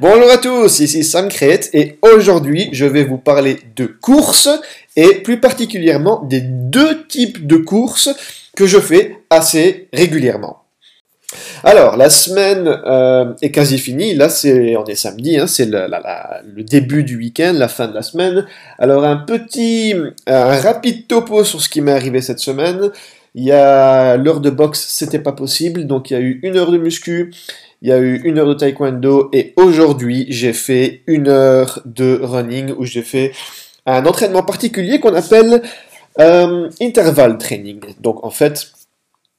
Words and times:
Bonjour 0.00 0.30
à 0.30 0.38
tous, 0.38 0.80
ici 0.80 1.04
Sam 1.04 1.28
Crête 1.28 1.70
et 1.72 1.98
aujourd'hui 2.02 2.68
je 2.72 2.84
vais 2.84 3.04
vous 3.04 3.18
parler 3.18 3.58
de 3.76 3.86
courses 3.86 4.48
et 4.96 5.16
plus 5.22 5.40
particulièrement 5.40 6.22
des 6.24 6.40
deux 6.40 7.06
types 7.06 7.46
de 7.46 7.56
courses 7.56 8.10
que 8.56 8.66
je 8.66 8.78
fais 8.78 9.18
assez 9.30 9.88
régulièrement. 9.92 10.58
Alors, 11.64 11.96
la 11.96 12.10
semaine 12.10 12.68
euh, 12.68 13.32
est 13.40 13.50
quasi 13.50 13.78
finie. 13.78 14.14
Là, 14.14 14.28
c'est, 14.28 14.76
on 14.76 14.84
est 14.84 14.96
samedi, 14.96 15.38
hein, 15.38 15.46
c'est 15.46 15.64
le, 15.64 15.86
le, 16.54 16.62
début 16.62 17.04
du 17.04 17.16
week-end, 17.16 17.52
la 17.54 17.68
fin 17.68 17.88
de 17.88 17.94
la 17.94 18.02
semaine. 18.02 18.46
Alors, 18.78 19.04
un 19.04 19.16
petit, 19.16 19.94
un 20.26 20.60
rapide 20.60 21.06
topo 21.06 21.44
sur 21.44 21.62
ce 21.62 21.68
qui 21.68 21.80
m'est 21.80 21.92
arrivé 21.92 22.20
cette 22.20 22.40
semaine. 22.40 22.90
Il 23.34 23.44
y 23.44 23.52
a 23.52 24.18
l'heure 24.18 24.40
de 24.40 24.50
boxe, 24.50 24.84
c'était 24.88 25.18
pas 25.18 25.32
possible, 25.32 25.86
donc 25.86 26.10
il 26.10 26.14
y 26.14 26.16
a 26.16 26.20
eu 26.20 26.38
une 26.42 26.56
heure 26.58 26.70
de 26.70 26.76
muscu, 26.76 27.32
il 27.82 27.88
y 27.88 27.92
a 27.92 27.98
eu 27.98 28.20
une 28.22 28.38
heure 28.38 28.46
de 28.46 28.54
taekwondo, 28.54 29.28
et 29.32 29.52
aujourd'hui 29.56 30.26
j'ai 30.28 30.52
fait 30.52 31.02
une 31.08 31.28
heure 31.28 31.80
de 31.84 32.20
running 32.22 32.72
où 32.78 32.84
j'ai 32.84 33.02
fait 33.02 33.32
un 33.86 34.06
entraînement 34.06 34.44
particulier 34.44 35.00
qu'on 35.00 35.14
appelle 35.14 35.62
euh, 36.20 36.70
interval 36.80 37.38
training. 37.38 37.80
Donc 38.00 38.24
en 38.24 38.30
fait, 38.30 38.68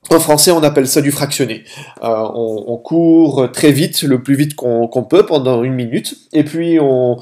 en 0.09 0.19
français, 0.19 0.51
on 0.51 0.61
appelle 0.61 0.87
ça 0.87 1.01
du 1.01 1.11
fractionné. 1.11 1.63
Euh, 2.03 2.27
on, 2.35 2.75
court 2.75 3.49
très 3.53 3.71
vite, 3.71 4.01
le 4.01 4.21
plus 4.21 4.35
vite 4.35 4.55
qu'on 4.55 5.05
peut 5.09 5.25
pendant 5.25 5.63
une 5.63 5.73
minute, 5.73 6.17
et 6.33 6.43
puis 6.43 6.79
on, 6.81 7.17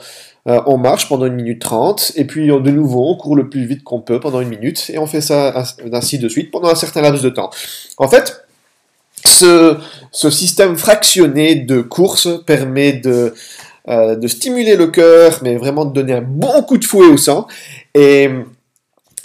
euh, 0.47 0.59
on 0.65 0.77
marche 0.77 1.07
pendant 1.07 1.27
une 1.27 1.35
minute 1.35 1.61
trente, 1.61 2.13
et 2.15 2.25
puis 2.25 2.47
de 2.47 2.71
nouveau 2.71 3.07
on 3.07 3.15
court 3.15 3.35
le 3.35 3.47
plus 3.47 3.65
vite 3.65 3.83
qu'on 3.83 4.01
peut 4.01 4.19
pendant 4.19 4.41
une 4.41 4.49
minute, 4.49 4.89
et 4.91 4.97
on 4.97 5.05
fait 5.05 5.21
ça 5.21 5.63
ainsi 5.93 6.17
de 6.17 6.27
suite 6.27 6.49
pendant 6.49 6.69
un 6.69 6.75
certain 6.75 7.01
laps 7.01 7.21
de 7.21 7.29
temps. 7.29 7.51
En 7.97 8.07
fait, 8.07 8.43
ce, 9.25 9.77
système 10.11 10.77
fractionné 10.77 11.55
de 11.55 11.81
course 11.81 12.27
permet 12.45 12.93
de, 12.93 13.33
euh, 13.87 14.15
de 14.15 14.27
stimuler 14.27 14.75
le 14.75 14.87
cœur, 14.87 15.39
mais 15.41 15.57
vraiment 15.57 15.85
de 15.85 15.93
donner 15.93 16.13
un 16.13 16.21
bon 16.21 16.61
coup 16.63 16.77
de 16.77 16.85
fouet 16.85 17.07
au 17.07 17.17
sang, 17.17 17.47
et 17.93 18.29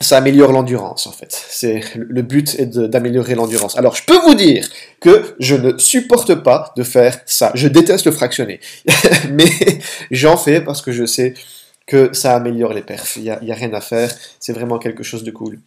ça 0.01 0.19
améliore 0.19 0.53
l'endurance 0.53 1.07
en 1.07 1.13
fait. 1.13 1.31
C'est 1.49 1.81
le 1.97 2.23
but 2.23 2.55
est 2.59 2.79
d'améliorer 2.79 3.35
l'endurance. 3.35 3.77
Alors 3.79 3.97
je 3.97 4.05
peux 4.05 4.19
vous 4.19 4.35
dire 4.35 4.69
que 5.01 5.35
je 5.41 5.55
ne 5.55 5.79
supporte 5.79 6.35
pas 6.35 6.73
de 6.77 6.83
faire 6.83 7.19
ça. 7.25 7.51
Je 7.55 7.69
déteste 7.69 8.05
le 8.07 8.13
fractionner, 8.13 8.61
mais 9.31 9.51
j'en 10.11 10.37
fais 10.37 10.61
parce 10.61 10.83
que 10.83 10.93
je 10.93 11.07
sais 11.07 11.35
que 11.87 12.13
ça 12.13 12.35
améliore 12.35 12.75
les 12.75 12.83
perfs. 12.83 13.17
Il 13.17 13.23
n'y 13.23 13.31
a, 13.31 13.37
a, 13.37 13.55
rien 13.55 13.73
à 13.73 13.81
faire. 13.81 14.11
C'est 14.41 14.53
vraiment 14.53 14.79
quelque 14.79 15.03
chose 15.03 15.23
de 15.23 15.31
cool. 15.31 15.61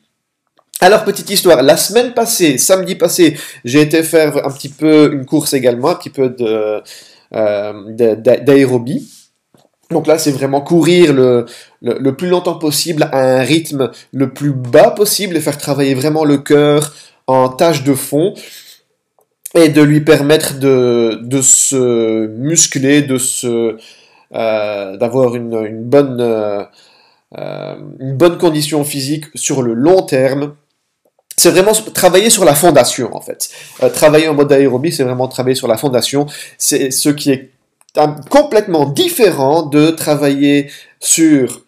Alors 0.81 1.03
petite 1.03 1.30
histoire. 1.30 1.61
La 1.61 1.75
semaine 1.75 2.13
passée, 2.13 2.58
samedi 2.58 2.95
passé, 2.95 3.38
j'ai 3.66 3.81
été 3.81 4.02
faire 4.02 4.45
un 4.45 4.52
petit 4.52 4.69
peu 4.69 5.11
une 5.13 5.25
course 5.25 5.53
également, 5.53 5.89
un 5.89 5.95
petit 5.95 6.09
peu 6.09 6.33
euh, 7.33 8.16
d'aérobie. 8.16 9.11
Donc 9.91 10.08
là, 10.08 10.17
c'est 10.17 10.31
vraiment 10.31 10.61
courir 10.61 11.13
le, 11.13 11.45
plus 12.16 12.30
longtemps 12.30 12.58
possible 12.58 13.09
à 13.11 13.39
un 13.39 13.41
rythme 13.41 13.91
le 14.13 14.31
plus 14.31 14.53
bas 14.53 14.91
possible 14.91 15.36
et 15.36 15.41
faire 15.41 15.58
travailler 15.58 15.95
vraiment 15.95 16.23
le 16.23 16.38
cœur 16.38 16.93
en 17.27 17.49
tâche 17.49 17.83
de 17.83 17.93
fond 17.93 18.33
et 19.55 19.67
de 19.67 19.81
lui 19.81 19.99
permettre 19.99 20.59
de, 20.59 21.41
se 21.41 22.27
muscler, 22.27 23.05
euh, 23.43 24.97
d'avoir 24.97 25.33
euh, 25.36 25.67
une 27.99 28.16
bonne 28.16 28.38
condition 28.38 28.86
physique 28.86 29.25
sur 29.36 29.61
le 29.61 29.73
long 29.73 30.03
terme. 30.03 30.53
C'est 31.40 31.52
vraiment 31.52 31.72
travailler 31.94 32.30
sur 32.30 32.44
la 32.44 32.54
fondation 32.54 33.16
en 33.16 33.22
fait. 33.22 33.50
travailler 33.94 34.28
en 34.28 34.34
mode 34.34 34.52
aérobie, 34.52 34.92
c'est 34.92 35.04
vraiment 35.04 35.28
travailler 35.28 35.56
sur 35.56 35.68
la 35.68 35.78
fondation. 35.78 36.26
C'est 36.58 36.92
ce 36.92 37.09
qui 37.09 37.32
est 37.32 37.52
complètement 38.30 38.86
différent 38.86 39.64
de 39.64 39.92
travailler 39.92 40.70
sur 41.00 41.62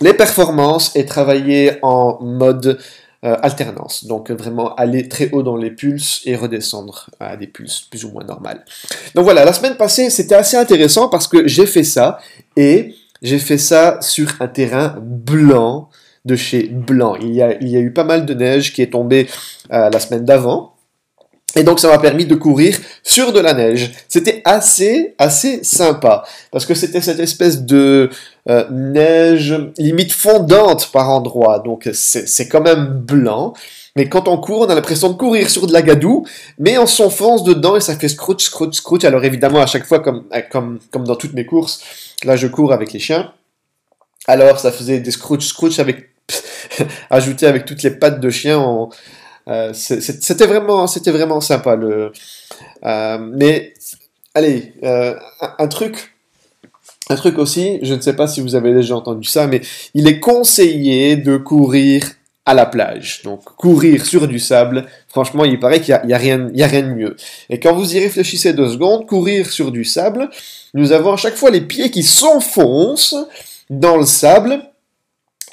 les 0.00 0.14
performances 0.14 0.94
et 0.96 1.04
travailler 1.04 1.78
en 1.82 2.18
mode 2.22 2.78
euh, 3.24 3.36
alternance. 3.42 4.04
Donc 4.04 4.30
vraiment 4.30 4.74
aller 4.76 5.08
très 5.08 5.30
haut 5.32 5.42
dans 5.42 5.56
les 5.56 5.70
pulses 5.70 6.22
et 6.24 6.36
redescendre 6.36 7.10
à 7.18 7.36
des 7.36 7.46
pulses 7.46 7.80
plus 7.90 8.04
ou 8.04 8.12
moins 8.12 8.24
normales. 8.24 8.64
Donc 9.14 9.24
voilà, 9.24 9.44
la 9.44 9.52
semaine 9.52 9.76
passée, 9.76 10.10
c'était 10.10 10.34
assez 10.34 10.56
intéressant 10.56 11.08
parce 11.08 11.26
que 11.26 11.48
j'ai 11.48 11.66
fait 11.66 11.84
ça 11.84 12.18
et 12.56 12.94
j'ai 13.22 13.38
fait 13.38 13.58
ça 13.58 14.00
sur 14.00 14.28
un 14.40 14.48
terrain 14.48 14.94
blanc 15.00 15.88
de 16.24 16.36
chez 16.36 16.64
Blanc. 16.64 17.16
Il 17.20 17.34
y 17.34 17.42
a, 17.42 17.60
il 17.60 17.68
y 17.68 17.76
a 17.76 17.80
eu 17.80 17.92
pas 17.92 18.04
mal 18.04 18.26
de 18.26 18.34
neige 18.34 18.72
qui 18.72 18.82
est 18.82 18.92
tombée 18.92 19.26
euh, 19.72 19.90
la 19.90 20.00
semaine 20.00 20.24
d'avant. 20.24 20.74
Et 21.56 21.62
donc 21.62 21.80
ça 21.80 21.88
m'a 21.88 21.98
permis 21.98 22.26
de 22.26 22.34
courir 22.34 22.78
sur 23.02 23.32
de 23.32 23.40
la 23.40 23.54
neige. 23.54 23.92
C'était 24.08 24.42
assez, 24.44 25.14
assez 25.18 25.64
sympa. 25.64 26.24
Parce 26.52 26.66
que 26.66 26.74
c'était 26.74 27.00
cette 27.00 27.20
espèce 27.20 27.62
de 27.62 28.10
euh, 28.48 28.64
neige 28.70 29.58
limite 29.78 30.12
fondante 30.12 30.90
par 30.92 31.08
endroits. 31.08 31.60
Donc 31.60 31.88
c'est 31.92 32.48
quand 32.48 32.60
même 32.60 32.86
blanc. 32.86 33.54
Mais 33.96 34.08
quand 34.08 34.28
on 34.28 34.36
court, 34.36 34.60
on 34.60 34.70
a 34.70 34.74
l'impression 34.74 35.08
de 35.08 35.16
courir 35.16 35.50
sur 35.50 35.66
de 35.66 35.72
la 35.72 35.82
gadoue, 35.82 36.24
mais 36.58 36.78
on 36.78 36.86
s'enfonce 36.86 37.42
dedans 37.42 37.74
et 37.74 37.80
ça 37.80 37.96
fait 37.96 38.08
scrooch, 38.08 38.44
scrooch, 38.44 38.74
scrooch. 38.74 39.04
Alors 39.04 39.24
évidemment, 39.24 39.60
à 39.60 39.66
chaque 39.66 39.86
fois, 39.86 39.98
comme, 39.98 40.24
comme, 40.52 40.78
comme 40.92 41.04
dans 41.04 41.16
toutes 41.16 41.32
mes 41.32 41.46
courses, 41.46 41.82
là 42.24 42.36
je 42.36 42.46
cours 42.46 42.72
avec 42.72 42.92
les 42.92 43.00
chiens. 43.00 43.32
Alors 44.28 44.60
ça 44.60 44.70
faisait 44.70 45.00
des 45.00 45.10
scrooch, 45.10 45.42
scrooch 45.42 45.78
avec 45.78 46.10
ajouté 47.10 47.46
avec 47.46 47.64
toutes 47.64 47.82
les 47.82 47.90
pattes 47.90 48.20
de 48.20 48.30
chien. 48.30 48.88
Euh, 49.48 49.72
c'était 49.72 50.46
vraiment, 50.46 50.86
c'était 50.86 51.10
vraiment 51.10 51.40
sympa. 51.40 51.76
Le, 51.76 52.12
euh, 52.84 53.18
mais 53.18 53.72
allez, 54.34 54.74
euh, 54.84 55.14
un, 55.58 55.66
truc, 55.68 56.14
un 57.08 57.16
truc 57.16 57.38
aussi. 57.38 57.78
Je 57.80 57.94
ne 57.94 58.02
sais 58.02 58.12
pas 58.12 58.28
si 58.28 58.42
vous 58.42 58.54
avez 58.54 58.74
déjà 58.74 58.94
entendu 58.94 59.26
ça, 59.26 59.46
mais 59.46 59.62
il 59.94 60.06
est 60.06 60.20
conseillé 60.20 61.16
de 61.16 61.38
courir 61.38 62.04
à 62.44 62.52
la 62.52 62.66
plage. 62.66 63.22
Donc 63.24 63.44
courir 63.56 64.04
sur 64.04 64.28
du 64.28 64.38
sable, 64.38 64.86
franchement, 65.08 65.46
il 65.46 65.58
paraît 65.58 65.80
qu'il 65.80 65.98
n'y 66.04 66.12
a, 66.12 66.16
a, 66.16 66.18
rien, 66.18 66.50
il 66.52 66.60
y 66.60 66.62
a 66.62 66.66
rien 66.66 66.82
de 66.82 66.92
mieux. 66.92 67.16
Et 67.48 67.58
quand 67.60 67.74
vous 67.74 67.96
y 67.96 67.98
réfléchissez 67.98 68.52
deux 68.52 68.68
secondes, 68.68 69.06
courir 69.06 69.50
sur 69.50 69.72
du 69.72 69.84
sable, 69.84 70.28
nous 70.74 70.92
avons 70.92 71.14
à 71.14 71.16
chaque 71.16 71.36
fois 71.36 71.50
les 71.50 71.62
pieds 71.62 71.90
qui 71.90 72.02
s'enfoncent 72.02 73.16
dans 73.70 73.96
le 73.96 74.06
sable 74.06 74.62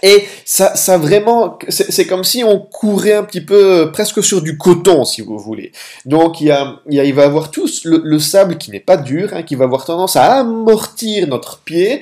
et 0.04 0.26
ça, 0.46 0.98
vraiment, 0.98 1.58
c'est 1.70 2.06
comme 2.06 2.24
si 2.24 2.44
on 2.44 2.60
courait 2.60 3.14
un 3.14 3.24
petit 3.24 3.42
peu 3.42 3.82
euh, 3.82 3.86
presque 3.88 4.24
sur 4.24 4.42
du 4.42 4.58
coton, 4.58 5.06
si 5.06 5.22
vous 5.22 5.40
voulez. 5.40 5.72
Donc 6.06 6.42
il, 6.42 6.48
y 6.48 6.52
a, 6.52 6.80
il, 6.90 7.04
y 7.04 7.12
va 7.12 7.24
avoir 7.24 7.50
tout 7.50 7.68
le, 7.86 8.20
sable 8.20 8.58
qui 8.58 8.72
n'est 8.72 8.80
pas 8.80 8.98
dur, 8.98 9.32
hein, 9.34 9.44
qui 9.44 9.56
va 9.56 9.66
avoir 9.66 9.86
tendance 9.86 10.16
à 10.16 10.40
amortir 10.40 11.28
notre 11.28 11.60
pied 11.60 12.02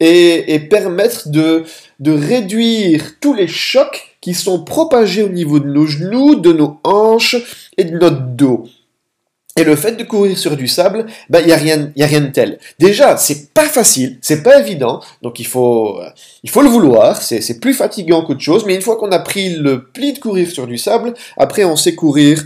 et, 0.00 0.54
et 0.54 0.60
permettre 0.60 1.28
de 1.28 1.64
réduire 2.04 3.20
tous 3.20 3.34
les 3.34 3.48
chocs 3.48 4.16
qui 4.20 4.34
sont 4.34 4.64
propagés 4.64 5.22
au 5.22 5.28
niveau 5.28 5.60
de 5.60 5.68
nos 5.68 5.86
genoux, 5.86 6.36
de 6.36 6.52
nos 6.52 6.80
hanches 6.84 7.36
et 7.76 7.84
de 7.84 7.96
notre 7.96 8.22
dos. 8.22 8.66
Et 9.56 9.64
le 9.64 9.74
fait 9.74 9.92
de 9.92 10.04
courir 10.04 10.36
sur 10.36 10.54
du 10.54 10.68
sable, 10.68 11.06
ben 11.30 11.40
il 11.40 11.48
y 11.48 11.52
a 11.52 11.56
rien, 11.56 11.90
y 11.96 12.02
a 12.02 12.06
rien 12.06 12.20
de 12.20 12.30
tel. 12.30 12.58
Déjà, 12.78 13.16
c'est 13.16 13.54
pas 13.54 13.64
facile, 13.64 14.18
c'est 14.20 14.42
pas 14.42 14.60
évident, 14.60 15.00
donc 15.22 15.40
il 15.40 15.46
faut, 15.46 15.98
euh, 15.98 16.10
il 16.42 16.50
faut 16.50 16.60
le 16.60 16.68
vouloir. 16.68 17.22
C'est 17.22 17.58
plus 17.58 17.72
fatigant 17.72 18.22
qu'autre 18.22 18.40
chose, 18.40 18.64
mais 18.66 18.74
une 18.74 18.82
fois 18.82 18.96
qu'on 18.96 19.10
a 19.12 19.18
pris 19.18 19.56
le 19.56 19.84
pli 19.84 20.12
de 20.12 20.18
courir 20.18 20.50
sur 20.50 20.66
du 20.66 20.76
sable, 20.76 21.14
après 21.38 21.64
on 21.64 21.74
sait 21.76 21.94
courir 21.94 22.44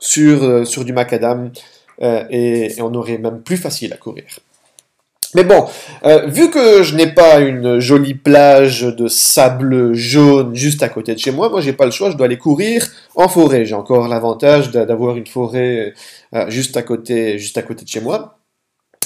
sur 0.00 0.42
euh, 0.44 0.64
sur 0.64 0.84
du 0.84 0.94
macadam 0.94 1.50
euh, 2.02 2.24
et 2.30 2.74
on 2.80 2.94
aurait 2.94 3.18
même 3.18 3.42
plus 3.42 3.58
facile 3.58 3.92
à 3.92 3.96
courir. 3.96 4.24
Mais 5.36 5.44
bon, 5.44 5.66
euh, 6.06 6.26
vu 6.28 6.48
que 6.48 6.82
je 6.82 6.94
n'ai 6.94 7.08
pas 7.08 7.40
une 7.40 7.78
jolie 7.78 8.14
plage 8.14 8.80
de 8.80 9.06
sable 9.06 9.92
jaune 9.92 10.54
juste 10.54 10.82
à 10.82 10.88
côté 10.88 11.12
de 11.12 11.18
chez 11.18 11.30
moi, 11.30 11.50
moi 11.50 11.60
j'ai 11.60 11.74
pas 11.74 11.84
le 11.84 11.90
choix, 11.90 12.10
je 12.10 12.16
dois 12.16 12.24
aller 12.24 12.38
courir 12.38 12.88
en 13.16 13.28
forêt. 13.28 13.66
J'ai 13.66 13.74
encore 13.74 14.08
l'avantage 14.08 14.70
d'avoir 14.70 15.14
une 15.18 15.26
forêt 15.26 15.92
euh, 16.34 16.48
juste 16.48 16.78
à 16.78 16.82
côté, 16.82 17.38
juste 17.38 17.58
à 17.58 17.62
côté 17.62 17.84
de 17.84 17.90
chez 17.90 18.00
moi. 18.00 18.38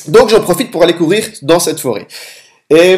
Donc 0.06 0.28
j'en 0.28 0.40
profite 0.40 0.70
pour 0.70 0.84
aller 0.84 0.94
courir 0.94 1.24
dans 1.42 1.58
cette 1.58 1.80
forêt. 1.80 2.06
Et 2.70 2.96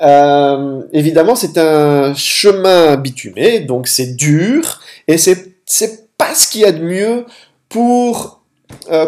euh, 0.00 0.82
évidemment, 0.94 1.34
c'est 1.34 1.58
un 1.58 2.14
chemin 2.14 2.96
bitumé, 2.96 3.60
donc 3.60 3.88
c'est 3.88 4.16
dur 4.16 4.80
et 5.06 5.18
c'est 5.18 5.52
c'est 5.66 6.16
pas 6.16 6.34
ce 6.34 6.48
qu'il 6.48 6.62
y 6.62 6.64
a 6.64 6.72
de 6.72 6.82
mieux 6.82 7.26
pour 7.68 8.39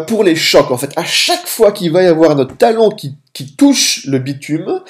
pour 0.07 0.23
les 0.23 0.35
chocs. 0.35 0.71
En 0.71 0.77
fait, 0.77 0.91
à 0.95 1.03
chaque 1.03 1.47
fois 1.47 1.71
qu'il 1.71 1.91
va 1.91 2.03
y 2.03 2.07
avoir 2.07 2.35
notre 2.35 2.57
talon 2.57 2.89
qui 2.89 3.15
qui 3.33 3.55
touche 3.55 4.05
le 4.05 4.19
bitume, 4.19 4.81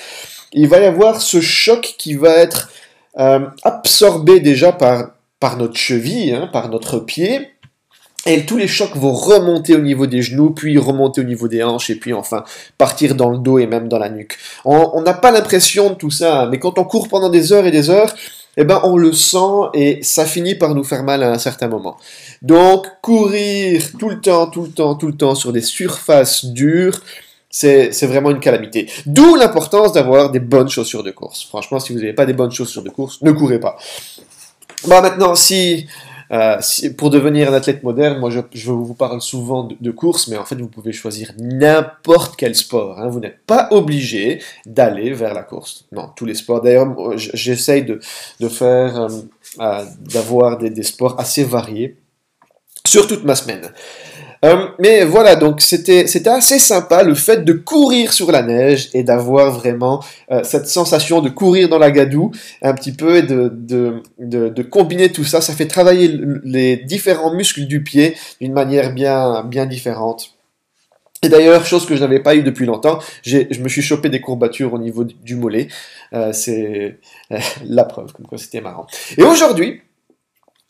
il 0.51 0.67
va 0.67 0.79
y 0.79 0.85
avoir 0.85 1.21
ce 1.21 1.41
choc 1.41 1.95
qui 1.97 2.13
va 2.13 2.35
être 2.35 2.69
euh, 3.17 3.47
absorbé 3.63 4.39
déjà 4.39 4.71
par, 4.71 5.11
par 5.39 5.57
notre 5.57 5.77
cheville, 5.77 6.33
hein, 6.33 6.49
par 6.51 6.69
notre 6.69 6.99
pied, 6.99 7.49
et 8.25 8.45
tous 8.45 8.57
les 8.57 8.67
chocs 8.67 8.95
vont 8.95 9.13
remonter 9.13 9.75
au 9.75 9.81
niveau 9.81 10.07
des 10.07 10.21
genoux, 10.21 10.51
puis 10.51 10.77
remonter 10.77 11.21
au 11.21 11.25
niveau 11.25 11.47
des 11.47 11.63
hanches, 11.63 11.89
et 11.89 11.95
puis 11.95 12.13
enfin 12.13 12.43
partir 12.77 13.15
dans 13.15 13.29
le 13.29 13.37
dos 13.37 13.59
et 13.59 13.67
même 13.67 13.89
dans 13.89 13.99
la 13.99 14.09
nuque. 14.09 14.37
On 14.63 15.01
n'a 15.01 15.13
pas 15.13 15.31
l'impression 15.31 15.89
de 15.89 15.95
tout 15.95 16.11
ça, 16.11 16.47
mais 16.49 16.59
quand 16.59 16.77
on 16.79 16.85
court 16.85 17.09
pendant 17.09 17.29
des 17.29 17.51
heures 17.51 17.65
et 17.65 17.71
des 17.71 17.89
heures, 17.89 18.13
eh 18.57 18.63
ben 18.63 18.81
on 18.83 18.97
le 18.97 19.13
sent 19.13 19.69
et 19.73 20.03
ça 20.03 20.25
finit 20.25 20.55
par 20.55 20.75
nous 20.75 20.83
faire 20.83 21.03
mal 21.03 21.23
à 21.23 21.31
un 21.31 21.39
certain 21.39 21.67
moment. 21.67 21.97
Donc 22.41 22.87
courir 23.01 23.81
tout 23.99 24.09
le 24.09 24.19
temps, 24.19 24.47
tout 24.47 24.63
le 24.63 24.69
temps, 24.69 24.95
tout 24.95 25.07
le 25.07 25.15
temps 25.15 25.35
sur 25.35 25.51
des 25.51 25.61
surfaces 25.61 26.45
dures, 26.45 26.99
c'est 27.49 28.05
vraiment 28.05 28.31
une 28.31 28.39
calamité. 28.39 28.89
D'où 29.05 29.35
l'importance 29.35 29.93
d'avoir 29.93 30.31
des 30.31 30.39
bonnes 30.39 30.69
chaussures 30.69 31.03
de 31.03 31.11
course. 31.11 31.45
Franchement, 31.45 31.79
si 31.79 31.93
vous 31.93 31.99
n'avez 31.99 32.13
pas 32.13 32.25
des 32.25 32.33
bonnes 32.33 32.51
chaussures 32.51 32.83
de 32.83 32.89
course, 32.89 33.21
ne 33.21 33.31
courez 33.31 33.59
pas. 33.59 33.77
Bon, 34.85 35.01
maintenant, 35.01 35.35
si, 35.35 35.87
euh, 36.31 36.57
pour 36.97 37.09
devenir 37.09 37.51
un 37.51 37.53
athlète 37.53 37.83
moderne, 37.83 38.19
moi 38.19 38.29
je, 38.29 38.71
vous 38.71 38.93
parle 38.93 39.21
souvent 39.21 39.69
de, 39.79 39.91
course, 39.91 40.27
mais 40.27 40.37
en 40.37 40.45
fait 40.45 40.55
vous 40.55 40.67
pouvez 40.67 40.91
choisir 40.91 41.31
n'importe 41.37 42.35
quel 42.35 42.55
sport. 42.55 42.99
Hein. 42.99 43.09
Vous 43.09 43.19
n'êtes 43.19 43.39
pas 43.45 43.67
obligé 43.71 44.41
d'aller 44.65 45.13
vers 45.13 45.33
la 45.33 45.43
course. 45.43 45.85
Non, 45.91 46.09
tous 46.15 46.25
les 46.25 46.35
sports. 46.35 46.61
D'ailleurs, 46.61 47.17
j'essaye 47.17 47.83
de, 47.83 47.99
faire, 48.49 49.01
euh, 49.01 49.09
euh, 49.59 49.85
d'avoir 49.99 50.57
des 50.57 50.83
sports 50.83 51.19
assez 51.19 51.43
variés 51.43 51.97
sur 52.87 53.07
toute 53.07 53.23
ma 53.23 53.35
semaine. 53.35 53.71
Euh, 54.43 54.67
mais 54.77 55.05
voilà, 55.05 55.35
donc 55.35 55.61
c'était 55.61 56.05
assez 56.27 56.59
sympa 56.59 57.03
le 57.03 57.15
fait 57.15 57.45
de 57.45 57.53
courir 57.53 58.11
sur 58.11 58.31
la 58.31 58.43
neige 58.43 58.89
et 58.93 59.03
d'avoir 59.03 59.51
vraiment 59.51 60.03
euh, 60.31 60.41
cette 60.43 60.67
sensation 60.67 61.21
de 61.21 61.29
courir 61.29 61.69
dans 61.69 61.79
la 61.79 61.91
gadoue 61.91 62.31
un 62.61 62.73
petit 62.73 62.91
peu 62.91 63.17
et 63.17 63.21
de, 63.21 63.49
de, 63.53 64.01
de, 64.19 64.63
combiner 64.63 65.11
tout 65.13 65.23
ça. 65.23 65.39
Ça 65.39 65.53
fait 65.53 65.67
travailler 65.67 66.19
les 66.43 66.75
différents 66.75 67.33
muscles 67.33 67.65
du 67.67 67.83
pied 67.83 68.17
d'une 68.41 68.53
manière 68.53 68.93
bien, 68.93 69.43
bien 69.45 69.65
différente. 69.65 70.35
Et 71.23 71.29
d'ailleurs, 71.29 71.65
chose 71.65 71.85
que 71.85 71.95
je 71.95 72.01
n'avais 72.01 72.19
pas 72.19 72.35
eu 72.35 72.43
depuis 72.43 72.65
longtemps, 72.65 72.99
je 73.23 73.61
me 73.61 73.69
suis 73.69 73.81
chopé 73.81 74.09
des 74.09 74.19
courbatures 74.19 74.73
au 74.73 74.77
niveau 74.77 75.05
du 75.05 75.35
mollet. 75.35 75.69
Euh, 76.11 76.33
c'est 76.33 76.99
la 77.65 77.85
preuve, 77.85 78.11
comme 78.11 78.27
quoi 78.27 78.37
c'était 78.37 78.59
marrant. 78.59 78.87
Et 79.17 79.23
aujourd'hui, 79.23 79.81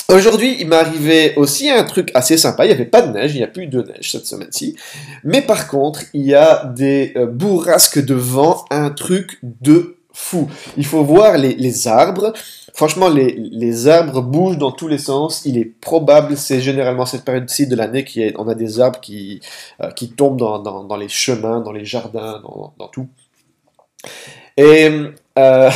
Aujourd'hui, 0.10 0.58
il 0.60 0.68
m'est 0.68 0.76
arrivé 0.76 1.34
aussi 1.38 1.70
un 1.70 1.84
truc 1.84 2.12
assez 2.14 2.38
sympa. 2.38 2.66
Il 2.66 2.68
n'y 2.68 2.74
avait 2.74 2.86
pas 2.86 3.02
de 3.02 3.12
neige, 3.12 3.34
il 3.34 3.38
n'y 3.38 3.44
a 3.44 3.48
plus 3.48 3.68
de 3.68 3.82
neige 3.82 4.12
cette 4.12 4.26
semaine-ci. 4.26 4.76
Mais 5.24 5.42
par 5.42 5.68
contre, 5.68 6.02
il 6.14 6.26
y 6.26 6.36
a 6.36 6.66
des 6.66 7.14
euh, 7.16 7.26
bourrasques 7.26 8.04
de 8.04 8.14
vent, 8.14 8.66
un 8.70 8.90
truc 8.90 9.40
de 9.42 9.98
fou. 10.12 10.50
Il 10.78 10.86
faut 10.86 11.04
voir 11.04 11.38
les, 11.38 11.88
arbres. 11.88 12.34
Franchement, 12.74 13.10
les, 13.10 13.88
arbres 13.88 14.22
bougent 14.22 14.58
dans 14.58 14.72
tous 14.72 14.88
les 14.88 14.98
sens. 14.98 15.44
Il 15.46 15.58
est 15.58 15.66
probable, 15.66 16.38
c'est 16.38 16.62
généralement 16.62 17.06
cette 17.06 17.24
période-ci 17.24 17.68
de 17.68 17.76
l'année 17.76 18.06
qu'on 18.06 18.48
a 18.48 18.56
des 18.56 18.80
arbres 18.80 19.00
qui, 19.00 19.40
euh, 19.82 19.90
tombent 20.16 20.38
dans, 20.38 20.98
les 20.98 21.10
chemins, 21.10 21.62
dans 21.62 21.72
les 21.72 21.86
jardins, 21.86 22.42
dans, 22.78 22.88
tout. 22.90 23.08
Et 24.58 24.92
euh, 25.40 25.72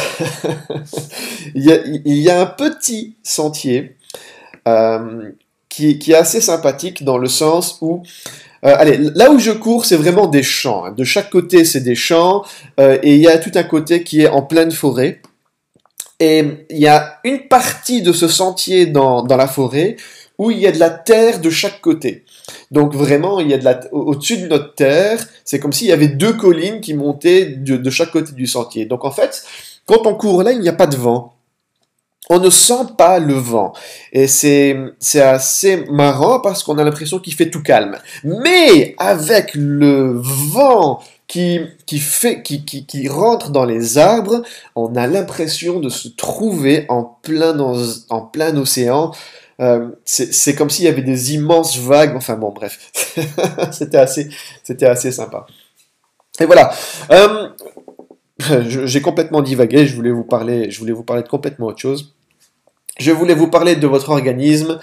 il 1.56 2.04
y 2.06 2.30
a 2.30 2.42
un 2.42 2.46
petit 2.46 3.16
sentier 3.24 3.98
euh, 4.68 5.32
qui, 5.70 6.12
est 6.12 6.16
assez 6.16 6.42
sympathique 6.42 7.04
dans 7.04 7.18
le 7.18 7.28
sens 7.28 7.78
où 7.82 8.02
euh, 8.66 8.76
allez, 8.78 8.98
là 8.98 9.30
où 9.30 9.38
je 9.38 9.52
cours, 9.52 9.86
c'est 9.86 9.96
vraiment 9.96 10.26
des 10.26 10.42
champs. 10.42 10.86
Hein. 10.86 10.92
De 10.92 11.04
chaque 11.04 11.30
côté, 11.30 11.64
c'est 11.66 11.82
des 11.82 11.94
champs, 11.94 12.44
euh, 12.80 12.98
et 13.04 13.14
il 13.16 13.22
y 13.22 13.28
a 13.28 13.38
tout 13.38 13.52
un 13.54 13.64
côté 13.64 14.04
qui 14.04 14.22
est 14.22 14.28
en 14.28 14.42
pleine 14.42 14.72
forêt. 14.72 15.22
Et 16.20 16.44
il 16.72 16.80
y 16.80 16.88
a 16.88 17.20
une 17.24 17.48
partie 17.48 18.02
de 18.02 18.12
ce 18.12 18.28
sentier 18.28 18.88
dans, 18.88 19.24
la 19.28 19.48
forêt 19.48 19.98
où 20.40 20.50
il 20.50 20.58
y 20.58 20.66
a 20.66 20.72
de 20.72 20.80
la 20.80 20.90
terre 20.90 21.40
de 21.40 21.52
chaque 21.52 21.80
côté. 21.80 22.26
Donc 22.72 22.96
vraiment, 22.96 23.40
il 23.40 23.50
y 23.50 23.54
a 23.54 23.60
de 23.60 23.66
la 23.66 23.80
au-dessus 23.92 24.38
de 24.38 24.48
notre 24.48 24.74
terre, 24.74 25.24
c'est 25.46 25.60
comme 25.60 25.74
s'il 25.74 25.88
y 25.88 25.92
avait 25.92 26.08
deux 26.08 26.34
collines 26.34 26.82
qui 26.82 26.96
montaient 26.96 27.46
de 27.46 27.90
chaque 27.92 28.12
côté 28.12 28.32
du 28.32 28.48
sentier. 28.48 28.86
Donc 28.86 29.06
en 29.06 29.12
fait, 29.12 29.44
quand 29.86 30.08
on 30.08 30.16
court 30.16 30.42
là, 30.42 30.52
il 30.52 30.60
n'y 30.60 30.70
a 30.70 30.74
pas 30.74 30.88
de 30.88 30.96
vent 30.96 31.37
on 32.30 32.40
ne 32.40 32.50
sent 32.50 32.94
pas 32.98 33.20
le 33.20 33.34
vent. 33.34 33.74
Et 34.12 34.28
c'est, 34.28 34.78
c'est 35.00 35.22
assez 35.22 35.86
marrant 35.90 36.40
parce 36.40 36.64
qu'on 36.64 36.78
a 36.78 36.84
l'impression 36.84 37.20
qu'il 37.20 37.34
fait 37.34 37.50
tout 37.50 37.64
calme. 37.64 37.98
Mais 38.24 38.96
avec 38.98 39.52
le 39.56 40.20
vent 40.22 41.00
qui, 41.28 41.60
qui, 41.86 42.00
fait, 42.00 42.42
qui, 42.42 42.64
qui, 42.64 43.08
rentre 43.08 43.52
dans 43.52 43.66
les 43.66 43.98
arbres, 43.98 44.42
on 44.76 44.96
a 44.96 45.08
l'impression 45.08 45.80
de 45.80 45.90
se 45.90 46.08
trouver 46.08 46.86
en 46.90 47.04
plein, 47.04 47.58
en 48.10 48.22
plein 48.22 48.56
océan. 48.58 49.12
Euh, 49.60 49.90
c'est, 50.06 50.56
comme 50.56 50.70
s'il 50.70 50.86
y 50.86 50.88
avait 50.88 51.02
des 51.02 51.34
immenses 51.34 51.78
vagues. 51.78 52.16
Enfin 52.16 52.36
bon, 52.36 52.52
bref. 52.52 52.92
c'était, 53.72 53.98
assez, 53.98 54.30
c'était 54.64 54.86
assez 54.86 55.12
sympa. 55.12 55.46
Et 56.40 56.46
voilà. 56.46 56.72
Euh, 57.12 57.50
j'ai 58.68 59.02
complètement 59.02 59.42
divagué, 59.42 59.86
je 59.88 59.96
voulais 59.96 60.12
vous 60.12 60.24
parler, 60.24 60.70
je 60.70 60.80
voulais 60.80 60.92
vous 60.92 61.04
parler 61.04 61.24
de 61.24 61.28
complètement 61.28 61.68
autre 61.68 61.80
chose. 61.80 62.14
Je 63.00 63.12
voulais 63.12 63.36
vous 63.36 63.48
parler 63.48 63.76
de 63.76 63.88
votre 63.88 64.10
organisme 64.10 64.80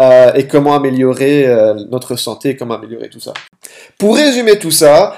euh, 0.00 0.32
et 0.34 0.46
comment 0.46 0.74
améliorer 0.74 1.46
euh, 1.46 1.74
notre 1.90 2.16
santé, 2.16 2.56
comment 2.56 2.74
améliorer 2.74 3.08
tout 3.08 3.20
ça. 3.20 3.34
Pour 3.98 4.16
résumer 4.16 4.58
tout 4.58 4.70
ça, 4.70 5.16